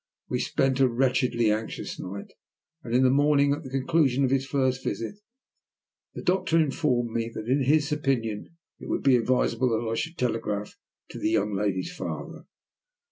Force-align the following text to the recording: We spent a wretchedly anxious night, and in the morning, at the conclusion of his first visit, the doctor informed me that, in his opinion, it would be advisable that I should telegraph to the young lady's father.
We 0.29 0.39
spent 0.39 0.79
a 0.79 0.87
wretchedly 0.89 1.51
anxious 1.51 1.99
night, 1.99 2.33
and 2.83 2.95
in 2.95 3.03
the 3.03 3.11
morning, 3.11 3.53
at 3.53 3.61
the 3.61 3.69
conclusion 3.69 4.23
of 4.25 4.31
his 4.31 4.47
first 4.47 4.83
visit, 4.83 5.19
the 6.15 6.23
doctor 6.23 6.57
informed 6.57 7.11
me 7.11 7.29
that, 7.35 7.47
in 7.47 7.65
his 7.65 7.91
opinion, 7.91 8.57
it 8.79 8.89
would 8.89 9.03
be 9.03 9.15
advisable 9.15 9.69
that 9.69 9.87
I 9.87 9.93
should 9.93 10.17
telegraph 10.17 10.75
to 11.09 11.19
the 11.19 11.29
young 11.29 11.53
lady's 11.53 11.95
father. 11.95 12.45